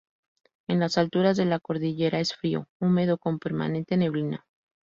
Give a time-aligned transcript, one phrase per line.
[0.67, 4.47] En las alturas de la cordillera es frío, húmedo con permanente neblina.